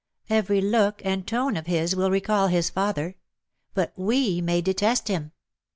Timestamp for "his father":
2.47-3.17